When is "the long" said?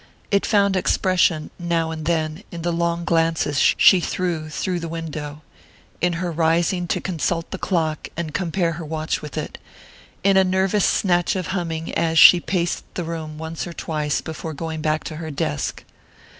2.63-3.05